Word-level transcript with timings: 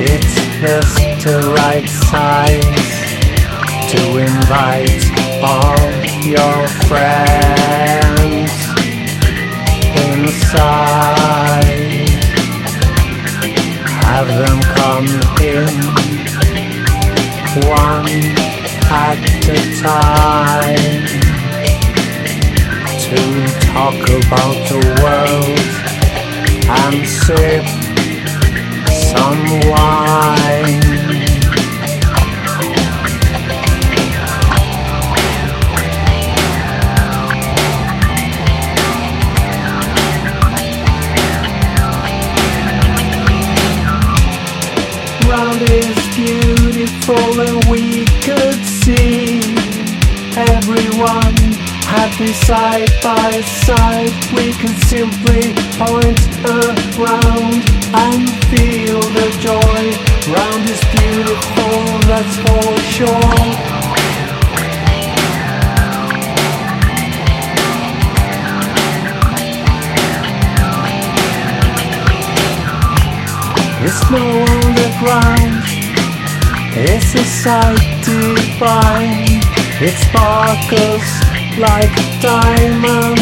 It's 0.00 0.34
just 0.60 0.96
the 1.24 1.52
right 1.56 1.88
size 1.88 2.62
to 3.90 4.18
invite 4.18 5.02
all 5.42 5.74
your 6.22 6.68
friends 6.86 8.52
inside. 10.06 11.18
Have 14.06 14.28
them 14.28 14.60
come 14.78 15.08
in 15.42 15.66
one 17.66 18.06
at 18.90 19.18
a 19.48 19.58
time 19.82 21.06
to 23.02 23.18
talk 23.66 23.98
about 23.98 24.56
the 24.70 24.78
world 25.02 25.58
and 26.68 27.04
sip 27.04 27.87
some 29.12 29.70
wine. 29.70 30.78
Is 45.60 45.98
beautiful 46.14 47.40
and 47.40 47.64
we 47.68 48.04
could 48.22 48.60
see 48.64 49.40
everyone 50.36 51.34
happy 51.82 52.32
side 52.32 52.88
by 53.02 53.40
side. 53.42 54.12
We 54.32 54.52
can 54.52 54.74
simply 54.86 55.52
point 55.76 56.20
around 56.46 57.64
and 57.92 58.30
feel 58.48 58.87
that's 62.28 62.36
for 62.36 62.76
sure. 62.92 63.08
It's 73.80 74.10
no 74.10 74.22
underground, 74.64 75.62
it's 76.76 77.14
a 77.14 77.24
sight 77.24 78.04
to 78.04 78.34
divine. 78.34 79.40
It 79.80 79.94
sparkles 80.06 81.08
like 81.58 81.94
a 81.96 82.06
diamond, 82.20 83.20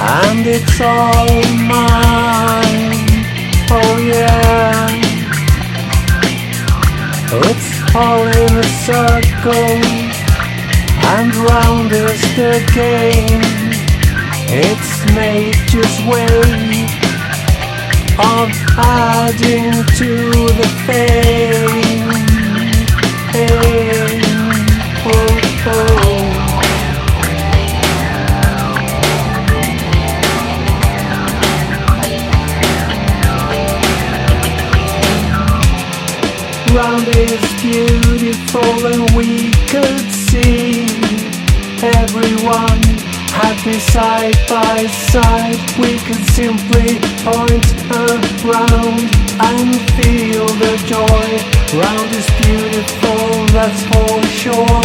and 0.00 0.46
it's 0.46 0.80
all 0.80 1.42
mine. 1.66 2.92
Oh 3.70 3.96
yeah, 3.98 4.73
all 7.96 8.26
in 8.26 8.56
a 8.56 8.64
circle, 8.84 9.52
and 11.14 11.34
round 11.36 11.92
is 11.92 12.20
the 12.34 12.58
game. 12.74 13.40
It's 14.50 15.04
nature's 15.14 15.98
way 16.04 16.86
of 18.18 18.50
adding 18.76 19.72
to 19.98 20.10
the 20.60 20.68
fame. 20.86 21.83
Round 36.84 37.08
is 37.16 37.40
beautiful 37.62 38.86
and 38.92 39.08
we 39.16 39.50
could 39.72 40.04
see 40.12 40.84
everyone 41.80 42.82
happy 43.32 43.78
side 43.80 44.36
by 44.50 44.84
side. 45.08 45.56
We 45.80 45.96
can 46.04 46.20
simply 46.36 47.00
point 47.24 47.64
around 47.88 49.08
and 49.48 49.80
feel 49.96 50.44
the 50.60 50.76
joy. 50.84 51.28
Round 51.72 52.10
is 52.20 52.28
beautiful, 52.44 53.46
that's 53.56 53.82
for 53.88 54.20
sure. 54.28 54.84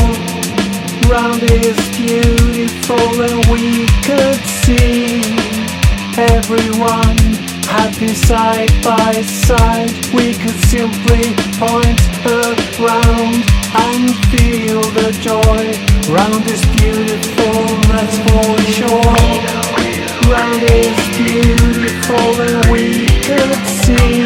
Round 1.12 1.44
is 1.44 1.78
beautiful 1.98 3.12
and 3.28 3.46
we 3.52 3.86
could 4.08 4.40
see 4.64 5.20
everyone 6.16 7.29
happy 7.70 8.14
side 8.16 8.72
by 8.84 9.22
side. 9.22 9.94
We 10.12 10.34
could 10.34 10.60
simply 10.66 11.38
point 11.62 12.02
around 12.26 13.46
and 13.86 14.10
feel 14.34 14.82
the 14.98 15.14
joy. 15.22 15.78
Round 16.10 16.46
is 16.50 16.64
beautiful, 16.82 17.62
that's 17.94 18.18
for 18.26 18.58
sure. 18.74 19.14
Round 20.34 20.64
is 20.82 20.98
beautiful 21.18 22.30
and 22.42 22.72
we 22.74 23.06
could 23.22 23.62
see 23.86 24.26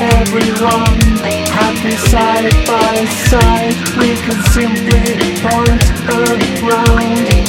everyone 0.00 0.96
happy 1.52 1.96
side 2.08 2.52
by 2.66 3.04
side. 3.28 3.76
We 4.00 4.16
could 4.24 4.42
simply 4.56 5.36
point 5.44 5.82
around 6.08 7.41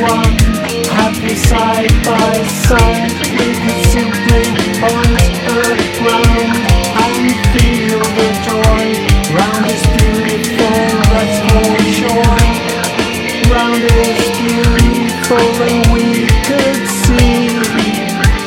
everyone 0.00 0.38
happy 0.88 1.34
side 1.34 1.92
by 2.04 2.32
side. 2.64 3.12
We 3.36 3.52
could 3.60 3.80
simply 3.92 4.44
and 7.04 7.28
feel 7.52 8.00
the 8.16 8.28
joy. 8.48 8.86
Round 9.36 9.66
beautiful. 12.00 12.40
Round 13.52 13.82
beautiful 14.40 15.48
and 15.68 15.84
we 15.92 16.24
could 16.48 16.82
see 17.04 17.52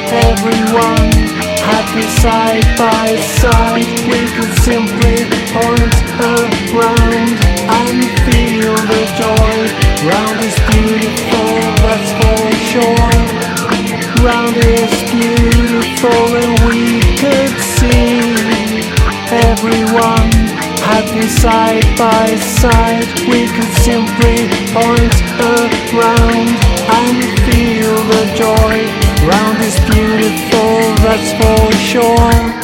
everyone 0.10 1.12
happy 1.62 2.08
side 2.22 2.66
by 2.78 3.16
side. 3.38 3.86
We 4.10 4.26
could 4.34 4.54
simply 4.66 5.30
point 5.54 5.83
Is 14.94 15.02
beautiful 15.10 16.38
and 16.38 16.54
we 16.70 17.02
could 17.18 17.58
see 17.58 18.86
everyone 19.50 20.30
happy 20.86 21.28
side 21.28 21.84
by 21.98 22.36
side. 22.38 23.08
We 23.28 23.48
could 23.56 23.74
simply 23.82 24.46
point 24.70 25.16
around 25.42 26.54
and 27.00 27.18
feel 27.50 27.96
the 28.14 28.24
joy. 28.38 28.86
Round 29.26 29.58
is 29.64 29.80
beautiful, 29.90 30.78
that's 31.02 31.32
for 31.42 31.72
sure. 31.90 32.63